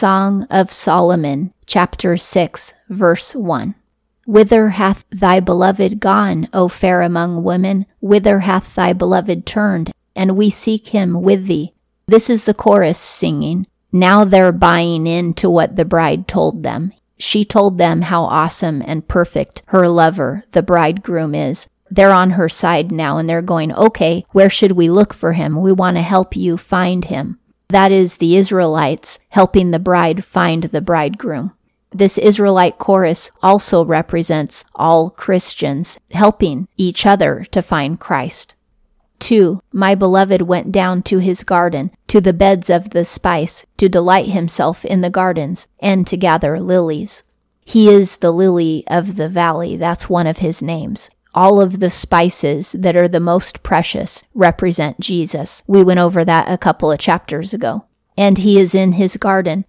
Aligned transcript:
Song 0.00 0.44
of 0.44 0.72
Solomon, 0.72 1.52
chapter 1.66 2.16
6, 2.16 2.72
verse 2.88 3.34
1. 3.34 3.74
Whither 4.24 4.70
hath 4.70 5.04
thy 5.10 5.40
beloved 5.40 6.00
gone, 6.00 6.48
O 6.54 6.68
fair 6.68 7.02
among 7.02 7.44
women? 7.44 7.84
Whither 8.00 8.38
hath 8.38 8.74
thy 8.74 8.94
beloved 8.94 9.44
turned? 9.44 9.92
And 10.16 10.38
we 10.38 10.48
seek 10.48 10.88
him 10.88 11.20
with 11.20 11.48
thee. 11.48 11.74
This 12.06 12.30
is 12.30 12.44
the 12.44 12.54
chorus 12.54 12.98
singing. 12.98 13.66
Now 13.92 14.24
they're 14.24 14.52
buying 14.52 15.06
into 15.06 15.50
what 15.50 15.76
the 15.76 15.84
bride 15.84 16.26
told 16.26 16.62
them. 16.62 16.94
She 17.18 17.44
told 17.44 17.76
them 17.76 18.00
how 18.00 18.24
awesome 18.24 18.82
and 18.86 19.06
perfect 19.06 19.62
her 19.66 19.86
lover, 19.86 20.44
the 20.52 20.62
bridegroom, 20.62 21.34
is. 21.34 21.68
They're 21.90 22.12
on 22.12 22.30
her 22.30 22.48
side 22.48 22.90
now 22.90 23.18
and 23.18 23.28
they're 23.28 23.42
going, 23.42 23.74
okay, 23.74 24.24
where 24.30 24.48
should 24.48 24.72
we 24.72 24.88
look 24.88 25.12
for 25.12 25.34
him? 25.34 25.60
We 25.60 25.72
want 25.72 25.98
to 25.98 26.02
help 26.02 26.36
you 26.36 26.56
find 26.56 27.04
him. 27.04 27.39
That 27.70 27.92
is 27.92 28.16
the 28.16 28.36
Israelites 28.36 29.20
helping 29.28 29.70
the 29.70 29.78
bride 29.78 30.24
find 30.24 30.64
the 30.64 30.80
bridegroom. 30.80 31.52
This 31.92 32.18
Israelite 32.18 32.78
chorus 32.78 33.30
also 33.44 33.84
represents 33.84 34.64
all 34.74 35.08
Christians 35.08 36.00
helping 36.10 36.66
each 36.76 37.06
other 37.06 37.46
to 37.52 37.62
find 37.62 38.00
Christ. 38.00 38.56
2. 39.20 39.60
My 39.72 39.94
beloved 39.94 40.42
went 40.42 40.72
down 40.72 41.02
to 41.04 41.18
his 41.18 41.44
garden, 41.44 41.92
to 42.08 42.20
the 42.20 42.32
beds 42.32 42.70
of 42.70 42.90
the 42.90 43.04
spice, 43.04 43.66
to 43.76 43.88
delight 43.88 44.30
himself 44.30 44.84
in 44.84 45.00
the 45.00 45.10
gardens, 45.10 45.68
and 45.78 46.08
to 46.08 46.16
gather 46.16 46.58
lilies. 46.58 47.22
He 47.64 47.88
is 47.88 48.16
the 48.16 48.32
lily 48.32 48.82
of 48.88 49.14
the 49.14 49.28
valley. 49.28 49.76
That's 49.76 50.08
one 50.08 50.26
of 50.26 50.38
his 50.38 50.60
names 50.60 51.08
all 51.34 51.60
of 51.60 51.80
the 51.80 51.90
spices 51.90 52.72
that 52.72 52.96
are 52.96 53.08
the 53.08 53.20
most 53.20 53.62
precious 53.62 54.22
represent 54.34 55.00
Jesus. 55.00 55.62
We 55.66 55.82
went 55.82 56.00
over 56.00 56.24
that 56.24 56.50
a 56.50 56.58
couple 56.58 56.90
of 56.90 56.98
chapters 56.98 57.54
ago. 57.54 57.86
And 58.16 58.38
he 58.38 58.58
is 58.58 58.74
in 58.74 58.92
his 58.92 59.16
garden. 59.16 59.64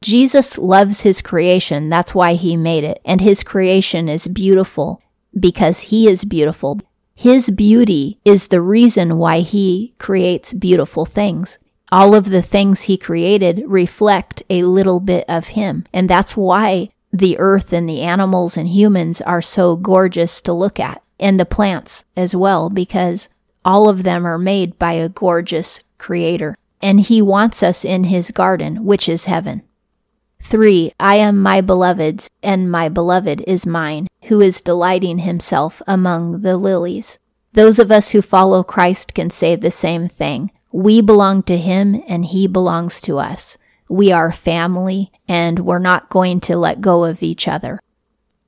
Jesus 0.00 0.56
loves 0.56 1.02
his 1.02 1.20
creation. 1.20 1.90
That's 1.90 2.14
why 2.14 2.34
he 2.34 2.56
made 2.56 2.84
it. 2.84 3.00
And 3.04 3.20
his 3.20 3.42
creation 3.42 4.08
is 4.08 4.26
beautiful 4.28 5.02
because 5.38 5.80
he 5.80 6.08
is 6.08 6.24
beautiful. 6.24 6.80
His 7.14 7.50
beauty 7.50 8.18
is 8.24 8.48
the 8.48 8.62
reason 8.62 9.18
why 9.18 9.40
he 9.40 9.94
creates 9.98 10.54
beautiful 10.54 11.04
things. 11.04 11.58
All 11.92 12.14
of 12.14 12.30
the 12.30 12.40
things 12.40 12.82
he 12.82 12.96
created 12.96 13.62
reflect 13.66 14.42
a 14.48 14.62
little 14.62 15.00
bit 15.00 15.24
of 15.28 15.48
him. 15.48 15.84
And 15.92 16.08
that's 16.08 16.36
why 16.36 16.90
the 17.12 17.38
earth 17.38 17.72
and 17.72 17.88
the 17.88 18.02
animals 18.02 18.56
and 18.56 18.68
humans 18.68 19.20
are 19.22 19.42
so 19.42 19.76
gorgeous 19.76 20.40
to 20.42 20.52
look 20.52 20.78
at, 20.78 21.02
and 21.18 21.38
the 21.38 21.44
plants 21.44 22.04
as 22.16 22.34
well, 22.34 22.70
because 22.70 23.28
all 23.64 23.88
of 23.88 24.02
them 24.02 24.26
are 24.26 24.38
made 24.38 24.78
by 24.78 24.92
a 24.92 25.08
gorgeous 25.08 25.80
creator. 25.98 26.56
And 26.82 27.00
he 27.00 27.20
wants 27.20 27.62
us 27.62 27.84
in 27.84 28.04
his 28.04 28.30
garden, 28.30 28.84
which 28.84 29.08
is 29.08 29.26
heaven. 29.26 29.62
3. 30.42 30.92
I 30.98 31.16
am 31.16 31.40
my 31.40 31.60
beloved's, 31.60 32.30
and 32.42 32.70
my 32.70 32.88
beloved 32.88 33.42
is 33.46 33.66
mine, 33.66 34.08
who 34.24 34.40
is 34.40 34.62
delighting 34.62 35.18
himself 35.18 35.82
among 35.86 36.40
the 36.40 36.56
lilies. 36.56 37.18
Those 37.52 37.78
of 37.78 37.90
us 37.90 38.10
who 38.10 38.22
follow 38.22 38.62
Christ 38.62 39.12
can 39.12 39.28
say 39.28 39.56
the 39.56 39.70
same 39.70 40.08
thing. 40.08 40.50
We 40.72 41.02
belong 41.02 41.42
to 41.44 41.58
him, 41.58 42.02
and 42.06 42.24
he 42.24 42.46
belongs 42.46 43.00
to 43.02 43.18
us. 43.18 43.58
We 43.90 44.12
are 44.12 44.30
family, 44.30 45.10
and 45.26 45.58
we're 45.58 45.80
not 45.80 46.10
going 46.10 46.38
to 46.42 46.56
let 46.56 46.80
go 46.80 47.04
of 47.04 47.24
each 47.24 47.48
other. 47.48 47.80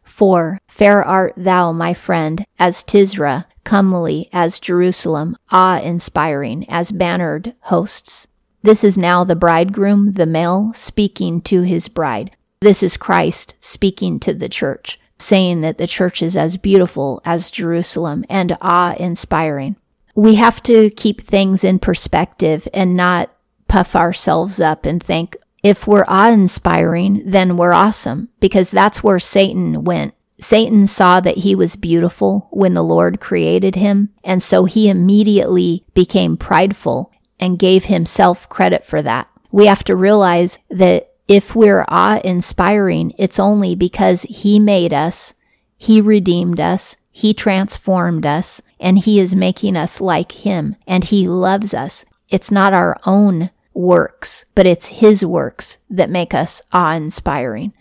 4. 0.04 0.60
Fair 0.68 1.02
art 1.02 1.34
thou, 1.36 1.72
my 1.72 1.94
friend, 1.94 2.46
as 2.60 2.84
Tirzah, 2.84 3.46
comely 3.64 4.28
as 4.32 4.60
Jerusalem, 4.60 5.36
awe 5.50 5.80
inspiring 5.80 6.64
as 6.70 6.92
bannered 6.92 7.54
hosts. 7.62 8.28
This 8.62 8.84
is 8.84 8.96
now 8.96 9.24
the 9.24 9.34
bridegroom, 9.34 10.12
the 10.12 10.26
male, 10.26 10.70
speaking 10.76 11.40
to 11.42 11.62
his 11.62 11.88
bride. 11.88 12.36
This 12.60 12.80
is 12.80 12.96
Christ 12.96 13.56
speaking 13.58 14.20
to 14.20 14.34
the 14.34 14.48
church, 14.48 15.00
saying 15.18 15.62
that 15.62 15.76
the 15.76 15.88
church 15.88 16.22
is 16.22 16.36
as 16.36 16.56
beautiful 16.56 17.20
as 17.25 17.50
Jerusalem 17.50 18.25
and 18.28 18.56
awe 18.60 18.94
inspiring. 18.94 19.75
We 20.14 20.36
have 20.36 20.62
to 20.64 20.91
keep 20.91 21.20
things 21.20 21.64
in 21.64 21.81
perspective 21.81 22.69
and 22.72 22.94
not 22.94 23.34
puff 23.72 23.97
ourselves 23.97 24.60
up 24.60 24.84
and 24.84 25.03
think 25.03 25.34
if 25.62 25.87
we're 25.87 26.05
awe 26.06 26.31
inspiring, 26.31 27.22
then 27.25 27.56
we're 27.56 27.72
awesome 27.72 28.28
because 28.38 28.71
that's 28.71 29.03
where 29.03 29.19
Satan 29.19 29.83
went. 29.83 30.15
Satan 30.38 30.87
saw 30.87 31.21
that 31.21 31.38
he 31.38 31.55
was 31.55 31.75
beautiful 31.77 32.49
when 32.50 32.75
the 32.75 32.84
Lord 32.84 33.19
created 33.19 33.77
him, 33.77 34.11
and 34.22 34.43
so 34.43 34.66
he 34.66 34.91
immediately 34.91 35.87
became 35.94 36.37
prideful 36.37 37.11
and 37.41 37.59
gave 37.59 37.87
himself 37.87 38.47
credit 38.50 38.84
for 38.84 39.00
that. 39.00 39.27
We 39.50 39.65
have 39.65 39.84
to 39.84 39.97
realize 39.97 40.59
that 40.69 41.15
if 41.27 41.55
we're 41.55 41.87
awe 41.88 42.21
inspiring, 42.22 43.15
it's 43.16 43.38
only 43.38 43.75
because 43.75 44.25
he 44.25 44.61
made 44.61 44.93
us, 44.93 45.32
he 45.78 46.03
redeemed 46.03 46.61
us, 46.61 46.99
he 47.11 47.32
transformed 47.32 48.27
us, 48.27 48.61
and 48.78 48.99
he 48.99 49.19
is 49.19 49.34
making 49.34 49.78
us 49.78 49.99
like 49.99 50.32
him, 50.32 50.77
and 50.87 51.05
he 51.05 51.27
loves 51.27 51.72
us. 51.72 52.05
It's 52.28 52.50
not 52.50 52.75
our 52.75 53.00
own 53.06 53.49
works, 53.75 54.44
but 54.55 54.66
it's 54.66 54.88
His 54.88 55.25
works 55.25 55.78
that 55.91 56.10
make 56.10 56.34
us 56.34 56.62
awe 56.72 56.94
inspiring. 56.94 57.72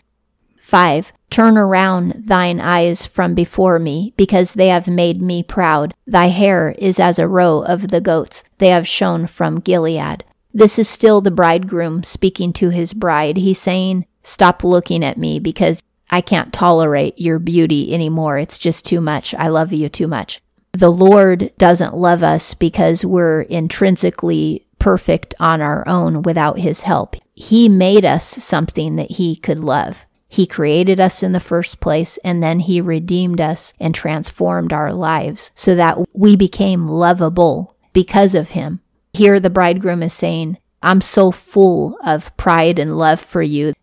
5. 0.59 1.12
Turn 1.29 1.57
around 1.57 2.13
thine 2.18 2.59
eyes 2.59 3.06
from 3.06 3.34
before 3.34 3.79
me, 3.79 4.13
because 4.18 4.53
they 4.53 4.68
have 4.68 4.88
made 4.88 5.22
me 5.22 5.44
proud. 5.44 5.94
Thy 6.06 6.28
hair 6.28 6.75
is 6.78 7.00
as 7.00 7.19
a 7.19 7.28
row 7.28 7.62
of 7.63 7.88
the 7.88 8.01
goats, 8.01 8.44
they 8.57 8.69
have 8.69 8.88
shone 8.88 9.28
from 9.28 9.59
Gilead. 9.59 10.24
This 10.53 10.78
is 10.78 10.90
still 10.90 11.22
the 11.22 11.31
bridegroom 11.31 12.03
speaking 12.03 12.51
to 12.53 12.69
his 12.69 12.94
bride. 12.94 13.38
He's 13.38 13.59
saying, 13.59 14.06
Stop 14.24 14.63
looking 14.63 15.03
at 15.03 15.18
me 15.18 15.40
because 15.40 15.81
I 16.09 16.22
can't 16.22 16.53
tolerate 16.53 17.19
your 17.19 17.40
beauty 17.40 17.94
anymore. 17.94 18.38
It's 18.38 18.57
just 18.57 18.85
too 18.85 19.01
much. 19.01 19.34
I 19.35 19.47
love 19.47 19.72
you 19.72 19.90
too 19.90 20.07
much. 20.07 20.41
The 20.74 20.91
Lord 20.91 21.51
doesn't 21.57 21.97
love 21.97 22.24
us 22.24 22.53
because 22.53 23.06
we're 23.06 23.41
intrinsically 23.41 24.66
perfect 24.81 25.36
on 25.40 25.62
our 25.62 25.88
own 25.88 26.24
without 26.24 26.58
his 26.58 26.81
help. 26.81 27.16
He 27.36 27.69
made 27.69 28.03
us 28.03 28.25
something 28.25 28.96
that 28.96 29.12
he 29.12 29.36
could 29.36 29.59
love. 29.59 30.06
He 30.28 30.47
created 30.47 31.00
us 31.00 31.22
in 31.22 31.34
the 31.34 31.40
first 31.40 31.80
place 31.80 32.18
and 32.24 32.42
then 32.42 32.62
he 32.62 32.81
redeemed 32.81 33.40
us 33.40 33.74
and 33.80 33.94
transformed 33.94 34.74
our 34.74 34.92
lives 34.92 35.52
so 35.53 35.75
that 35.75 36.00
we 36.14 36.36
became 36.36 36.88
lovable 36.88 37.75
because 37.94 38.34
of 38.34 38.52
him. 38.52 38.81
Here 39.14 39.40
the 39.40 39.50
bridegroom 39.50 40.02
is 40.02 40.14
saying, 40.14 40.58
I'm 40.81 41.02
so 41.02 41.31
full 41.31 42.00
of 42.03 42.36
pride 42.36 42.80
and 42.80 42.98
love 42.98 43.22
for 43.22 43.44
you 43.44 43.74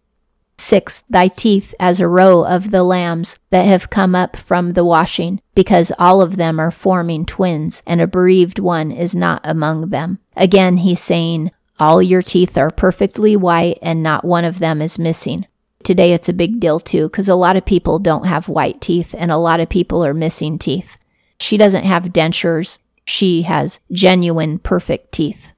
6. 0.59 1.05
Thy 1.09 1.29
teeth 1.29 1.75
as 1.79 2.01
a 2.01 2.09
row 2.09 2.45
of 2.45 2.71
the 2.71 2.83
lambs 2.83 3.39
that 3.51 3.65
have 3.65 3.91
come 3.91 4.15
up 4.15 4.37
from 4.37 4.73
the 4.73 4.85
washing, 4.85 5.41
because 5.55 5.93
all 5.99 6.21
of 6.21 6.37
them 6.37 6.59
are 6.59 6.71
forming 6.71 7.25
twins, 7.25 7.83
and 7.87 8.01
a 8.01 8.07
bereaved 8.07 8.59
one 8.59 8.91
is 8.91 9.15
not 9.15 9.41
among 9.45 9.91
them. 9.91 10.19
Again, 10.37 10.79
he's 10.79 11.01
saying, 11.01 11.53
All 11.79 12.03
your 12.03 12.23
teeth 12.23 12.59
are 12.59 12.71
perfectly 12.71 13.37
white, 13.37 13.79
and 13.81 14.03
not 14.03 14.25
one 14.25 14.45
of 14.45 14.59
them 14.59 14.83
is 14.83 14.99
missing. 14.99 15.47
Today 15.85 16.13
it's 16.13 16.29
a 16.29 16.35
big 16.35 16.59
deal 16.59 16.81
too, 16.81 17.09
because 17.09 17.29
a 17.29 17.37
lot 17.37 17.57
of 17.57 17.65
people 17.65 18.01
don't 18.01 18.27
have 18.27 18.49
white 18.49 18.81
teeth, 18.81 19.15
and 19.17 19.31
a 19.31 19.37
lot 19.37 19.61
of 19.61 19.69
people 19.69 20.05
are 20.05 20.15
missing 20.15 20.59
teeth. 20.59 20.99
She 21.41 21.57
doesn't 21.57 21.85
have 21.85 22.05
dentures, 22.07 22.79
she 23.05 23.43
has 23.43 23.79
genuine, 23.93 24.59
perfect 24.59 25.13
teeth. 25.13 25.53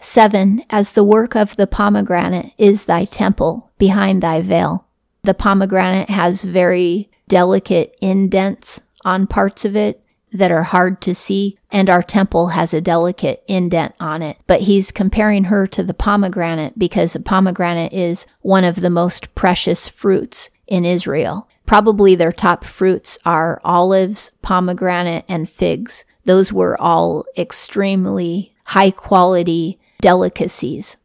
7. 0.00 0.62
As 0.70 0.92
the 0.92 1.02
work 1.02 1.34
of 1.34 1.56
the 1.56 1.66
pomegranate 1.66 2.52
is 2.56 2.84
thy 2.84 3.04
temple 3.04 3.67
behind 3.78 4.22
thy 4.22 4.40
veil. 4.40 4.86
The 5.22 5.34
pomegranate 5.34 6.10
has 6.10 6.42
very 6.42 7.10
delicate 7.28 7.96
indents 8.00 8.80
on 9.04 9.26
parts 9.26 9.64
of 9.64 9.76
it 9.76 10.02
that 10.32 10.50
are 10.52 10.64
hard 10.64 11.00
to 11.00 11.14
see, 11.14 11.56
and 11.70 11.88
our 11.88 12.02
temple 12.02 12.48
has 12.48 12.74
a 12.74 12.80
delicate 12.80 13.42
indent 13.48 13.94
on 13.98 14.22
it. 14.22 14.36
But 14.46 14.62
he's 14.62 14.90
comparing 14.90 15.44
her 15.44 15.66
to 15.68 15.82
the 15.82 15.94
pomegranate 15.94 16.78
because 16.78 17.14
the 17.14 17.20
pomegranate 17.20 17.92
is 17.92 18.26
one 18.40 18.64
of 18.64 18.76
the 18.76 18.90
most 18.90 19.34
precious 19.34 19.88
fruits 19.88 20.50
in 20.66 20.84
Israel. 20.84 21.48
Probably 21.66 22.14
their 22.14 22.32
top 22.32 22.64
fruits 22.64 23.18
are 23.24 23.60
olives, 23.64 24.30
pomegranate, 24.42 25.24
and 25.28 25.48
figs. 25.48 26.04
Those 26.24 26.52
were 26.52 26.80
all 26.80 27.24
extremely 27.36 28.54
high 28.64 28.90
quality 28.90 29.78
delicacies. 30.00 30.96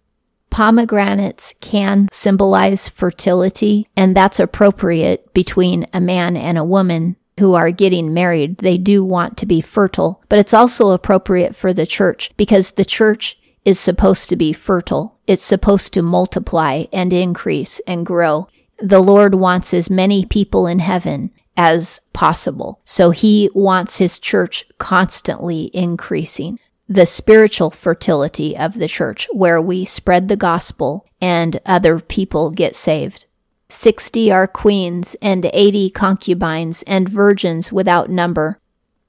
Pomegranates 0.53 1.55
can 1.61 2.07
symbolize 2.11 2.87
fertility, 2.87 3.87
and 3.97 4.15
that's 4.15 4.39
appropriate 4.39 5.33
between 5.33 5.87
a 5.91 5.99
man 5.99 6.37
and 6.37 6.59
a 6.59 6.63
woman 6.63 7.15
who 7.39 7.55
are 7.55 7.71
getting 7.71 8.13
married. 8.13 8.59
They 8.59 8.77
do 8.77 9.03
want 9.03 9.35
to 9.37 9.47
be 9.47 9.61
fertile, 9.61 10.23
but 10.29 10.37
it's 10.37 10.53
also 10.53 10.91
appropriate 10.91 11.55
for 11.55 11.73
the 11.73 11.87
church 11.87 12.31
because 12.37 12.69
the 12.69 12.85
church 12.85 13.39
is 13.65 13.79
supposed 13.79 14.29
to 14.29 14.35
be 14.35 14.53
fertile. 14.53 15.17
It's 15.25 15.43
supposed 15.43 15.91
to 15.93 16.03
multiply 16.03 16.83
and 16.93 17.11
increase 17.11 17.81
and 17.87 18.05
grow. 18.05 18.47
The 18.77 19.01
Lord 19.01 19.33
wants 19.33 19.73
as 19.73 19.89
many 19.89 20.23
people 20.23 20.67
in 20.67 20.77
heaven 20.77 21.31
as 21.57 21.99
possible. 22.13 22.79
So 22.85 23.09
he 23.09 23.49
wants 23.55 23.97
his 23.97 24.19
church 24.19 24.65
constantly 24.77 25.71
increasing. 25.73 26.59
The 26.87 27.05
spiritual 27.05 27.71
fertility 27.71 28.57
of 28.57 28.75
the 28.75 28.87
church, 28.87 29.27
where 29.31 29.61
we 29.61 29.85
spread 29.85 30.27
the 30.27 30.35
gospel 30.35 31.05
and 31.21 31.59
other 31.65 31.99
people 31.99 32.49
get 32.49 32.75
saved. 32.75 33.25
Sixty 33.69 34.31
are 34.31 34.47
queens, 34.47 35.15
and 35.21 35.49
eighty 35.53 35.89
concubines, 35.89 36.83
and 36.83 37.09
virgins 37.09 37.71
without 37.71 38.09
number. 38.09 38.59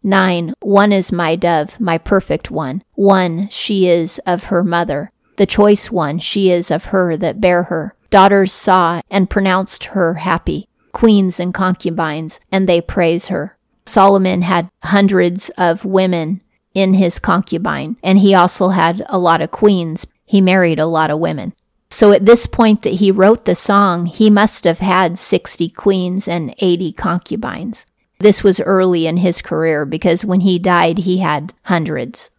Nine, 0.02 0.54
one 0.60 0.92
is 0.92 1.12
my 1.12 1.34
dove, 1.36 1.78
my 1.80 1.98
perfect 1.98 2.50
one. 2.50 2.82
One, 2.92 3.48
she 3.50 3.88
is 3.88 4.20
of 4.26 4.44
her 4.44 4.62
mother. 4.62 5.10
The 5.36 5.46
choice 5.46 5.90
one, 5.90 6.18
she 6.18 6.50
is 6.50 6.70
of 6.70 6.86
her 6.86 7.16
that 7.16 7.40
bare 7.40 7.64
her. 7.64 7.96
Daughters 8.10 8.52
saw 8.52 9.00
and 9.10 9.28
pronounced 9.28 9.86
her 9.86 10.14
happy. 10.14 10.68
Queens 10.92 11.40
and 11.40 11.52
concubines, 11.52 12.38
and 12.52 12.68
they 12.68 12.80
praise 12.80 13.28
her. 13.28 13.58
Solomon 13.84 14.42
had 14.42 14.70
hundreds 14.84 15.50
of 15.58 15.84
women 15.84 16.42
in 16.74 16.94
his 16.94 17.18
concubine, 17.18 17.96
and 18.02 18.18
he 18.18 18.34
also 18.34 18.70
had 18.70 19.04
a 19.08 19.18
lot 19.18 19.40
of 19.40 19.50
queens. 19.50 20.06
He 20.26 20.40
married 20.40 20.78
a 20.78 20.86
lot 20.86 21.10
of 21.10 21.20
women. 21.20 21.54
So 21.90 22.10
at 22.10 22.26
this 22.26 22.46
point 22.46 22.82
that 22.82 22.94
he 22.94 23.12
wrote 23.12 23.44
the 23.44 23.54
song, 23.54 24.06
he 24.06 24.28
must 24.28 24.64
have 24.64 24.80
had 24.80 25.16
60 25.16 25.68
queens 25.70 26.26
and 26.26 26.52
80 26.58 26.92
concubines. 26.92 27.86
This 28.18 28.42
was 28.42 28.58
early 28.58 29.06
in 29.06 29.18
his 29.18 29.40
career 29.40 29.84
because 29.84 30.24
when 30.24 30.40
he 30.40 30.58
died, 30.58 30.98
he 30.98 31.18
had 31.18 31.52
hundreds. 31.64 32.30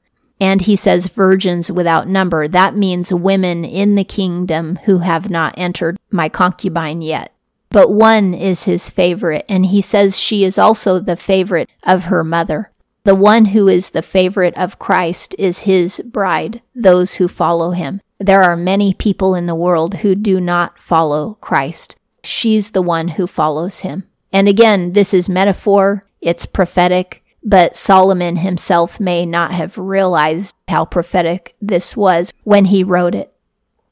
And 0.42 0.62
he 0.62 0.76
says 0.76 1.08
virgins 1.08 1.72
without 1.72 2.10
number. 2.10 2.48
That 2.48 2.76
means 2.76 3.14
women 3.14 3.64
in 3.64 3.96
the 3.96 4.04
kingdom 4.04 4.76
who 4.84 4.98
have 5.00 5.30
not 5.30 5.54
entered 5.58 5.98
my 6.12 6.28
concubine 6.28 7.02
yet. 7.02 7.32
But 7.70 7.92
one 7.92 8.34
is 8.34 8.64
his 8.64 8.90
favorite, 8.90 9.46
and 9.48 9.68
he 9.68 9.82
says 9.82 10.20
she 10.20 10.44
is 10.44 10.58
also 10.58 11.00
the 11.00 11.16
favorite 11.16 11.70
of 11.84 12.06
her 12.06 12.24
mother. 12.24 12.72
The 13.06 13.14
one 13.14 13.46
who 13.46 13.68
is 13.68 13.92
the 13.92 14.02
favorite 14.02 14.58
of 14.58 14.80
Christ 14.80 15.36
is 15.38 15.60
his 15.60 16.02
bride, 16.04 16.64
those 16.74 17.14
who 17.14 17.28
follow 17.28 17.70
him. 17.70 18.02
There 18.20 18.42
are 18.42 18.58
many 18.58 18.96
people 18.96 19.36
in 19.36 19.46
the 19.46 19.54
world 19.54 19.98
who 19.98 20.16
do 20.16 20.42
not 20.42 20.80
follow 20.80 21.38
Christ. 21.40 21.98
She's 22.24 22.72
the 22.72 22.82
one 22.82 23.10
who 23.10 23.28
follows 23.28 23.82
him. 23.82 24.06
And 24.34 24.48
again, 24.48 24.94
this 24.94 25.14
is 25.14 25.30
metaphor, 25.30 26.04
it's 26.20 26.48
prophetic, 26.48 27.24
but 27.44 27.76
Solomon 27.76 28.38
himself 28.38 29.00
may 29.00 29.24
not 29.24 29.52
have 29.52 29.78
realized 29.78 30.56
how 30.68 30.84
prophetic 30.84 31.56
this 31.62 31.96
was 31.96 32.34
when 32.44 32.66
he 32.66 32.84
wrote 32.84 33.14
it. 33.14 33.32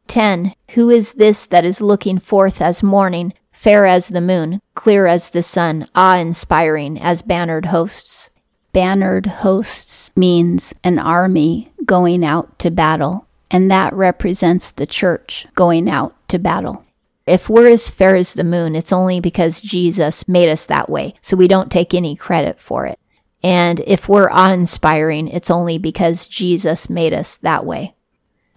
10. 0.07 0.55
Who 0.71 0.89
is 0.89 1.13
this 1.13 1.45
that 1.45 1.63
is 1.63 1.81
looking 1.81 2.17
forth 2.17 2.59
as 2.61 2.81
morning, 2.81 3.35
fair 3.51 3.85
as 3.85 4.07
the 4.07 4.21
moon, 4.21 4.59
clear 4.73 5.05
as 5.05 5.29
the 5.29 5.43
sun, 5.43 5.87
awe 5.93 6.17
inspiring 6.17 6.99
as 6.99 7.21
bannered 7.21 7.67
hosts? 7.67 8.31
Bannered 8.73 9.27
hosts 9.27 10.11
means 10.15 10.73
an 10.83 10.99
army 10.99 11.71
going 11.85 12.25
out 12.25 12.59
to 12.59 12.69
battle 12.69 13.27
and 13.53 13.69
that 13.69 13.93
represents 13.93 14.71
the 14.71 14.87
church 14.87 15.45
going 15.53 15.87
out 15.87 16.15
to 16.27 16.39
battle. 16.39 16.83
If 17.27 17.47
we're 17.47 17.69
as 17.69 17.87
fair 17.87 18.15
as 18.15 18.33
the 18.33 18.43
moon, 18.43 18.75
it's 18.75 18.91
only 18.91 19.19
because 19.19 19.61
Jesus 19.61 20.27
made 20.27 20.49
us 20.49 20.65
that 20.65 20.89
way, 20.89 21.13
so 21.21 21.37
we 21.37 21.47
don't 21.47 21.71
take 21.71 21.93
any 21.93 22.15
credit 22.15 22.59
for 22.59 22.87
it. 22.87 22.99
And 23.43 23.81
if 23.85 24.09
we're 24.09 24.31
awe 24.31 24.51
inspiring, 24.51 25.27
it's 25.27 25.51
only 25.51 25.77
because 25.77 26.25
Jesus 26.25 26.89
made 26.89 27.13
us 27.13 27.37
that 27.37 27.63
way. 27.63 27.93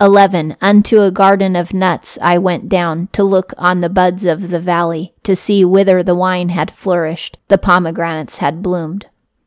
11. 0.00 0.56
Unto 0.62 1.02
a 1.02 1.10
garden 1.10 1.56
of 1.56 1.74
nuts 1.74 2.19
I 2.22 2.38
went 2.38 2.69
down 2.69 3.08
to 3.12 3.22
look 3.22 3.52
on 3.58 3.80
the 3.80 3.90
buds 3.90 4.24
of 4.24 4.48
the 4.48 4.60
valley, 4.60 5.12
to 5.24 5.36
see 5.36 5.62
whither 5.62 6.02
the 6.02 6.14
wine 6.14 6.48
had 6.48 6.70
flourished, 6.70 7.38
the 7.48 7.58
pomegranates 7.58 8.38
had 8.38 8.62
bloomed. 8.62 9.06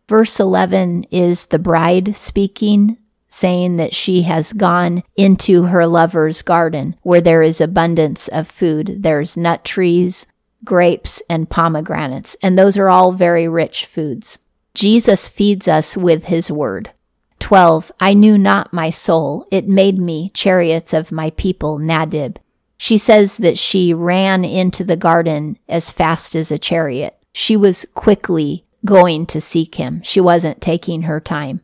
Verse 0.09 0.39
11 0.39 1.03
is 1.11 1.45
the 1.45 1.59
bride 1.59 2.17
speaking 2.17 2.97
saying 3.27 3.75
that 3.75 3.93
she 3.93 4.23
has 4.23 4.53
gone 4.53 5.03
into 5.15 5.65
her 5.65 5.85
lover's 5.85 6.41
garden 6.41 6.95
where 7.03 7.21
there 7.21 7.43
is 7.43 7.61
abundance 7.61 8.27
of 8.29 8.47
food. 8.49 9.03
There's 9.03 9.37
nut 9.37 9.63
trees, 9.63 10.25
grapes, 10.63 11.21
and 11.29 11.47
pomegranates, 11.47 12.35
and 12.41 12.57
those 12.57 12.75
are 12.75 12.89
all 12.89 13.11
very 13.11 13.47
rich 13.47 13.85
foods. 13.85 14.39
Jesus 14.73 15.27
feeds 15.27 15.67
us 15.67 15.95
with 15.95 16.23
his 16.25 16.49
word. 16.49 16.89
12. 17.37 17.91
I 17.99 18.15
knew 18.15 18.35
not 18.35 18.73
my 18.73 18.89
soul. 18.89 19.45
It 19.51 19.67
made 19.67 19.99
me 19.99 20.31
chariots 20.33 20.91
of 20.91 21.11
my 21.11 21.29
people, 21.29 21.77
Nadib. 21.77 22.37
She 22.77 22.97
says 22.97 23.37
that 23.37 23.59
she 23.59 23.93
ran 23.93 24.43
into 24.43 24.83
the 24.83 24.97
garden 24.97 25.59
as 25.69 25.91
fast 25.91 26.35
as 26.35 26.51
a 26.51 26.57
chariot. 26.57 27.15
She 27.31 27.55
was 27.55 27.85
quickly 27.93 28.65
going 28.85 29.25
to 29.27 29.41
seek 29.41 29.75
him. 29.75 30.01
She 30.03 30.21
wasn't 30.21 30.61
taking 30.61 31.03
her 31.03 31.19
time. 31.19 31.61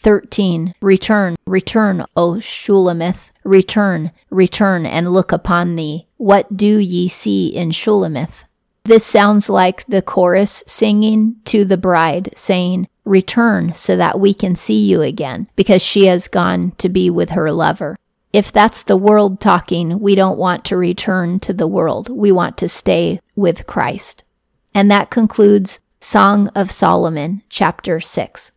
13. 0.00 0.74
Return, 0.80 1.36
return, 1.46 2.04
O 2.16 2.34
Shulamith, 2.34 3.30
return, 3.44 4.12
return, 4.30 4.86
and 4.86 5.10
look 5.10 5.32
upon 5.32 5.76
thee. 5.76 6.06
What 6.16 6.56
do 6.56 6.78
ye 6.78 7.08
see 7.08 7.48
in 7.48 7.70
Shulamith? 7.70 8.44
This 8.84 9.04
sounds 9.04 9.48
like 9.48 9.84
the 9.86 10.02
chorus 10.02 10.62
singing 10.66 11.36
to 11.46 11.64
the 11.64 11.76
bride, 11.76 12.32
saying, 12.36 12.88
Return 13.04 13.74
so 13.74 13.96
that 13.96 14.20
we 14.20 14.32
can 14.34 14.54
see 14.54 14.78
you 14.78 15.02
again, 15.02 15.48
because 15.56 15.82
she 15.82 16.06
has 16.06 16.28
gone 16.28 16.72
to 16.78 16.88
be 16.88 17.10
with 17.10 17.30
her 17.30 17.50
lover. 17.50 17.96
If 18.32 18.52
that's 18.52 18.82
the 18.82 18.96
world 18.96 19.40
talking, 19.40 19.98
we 19.98 20.14
don't 20.14 20.38
want 20.38 20.64
to 20.66 20.76
return 20.76 21.40
to 21.40 21.52
the 21.52 21.66
world. 21.66 22.08
We 22.08 22.30
want 22.30 22.58
to 22.58 22.68
stay 22.68 23.20
with 23.34 23.66
Christ. 23.66 24.22
And 24.74 24.90
that 24.90 25.10
concludes 25.10 25.78
Song 26.00 26.48
of 26.48 26.70
Solomon, 26.70 27.42
chapter 27.48 28.00
6. 28.00 28.52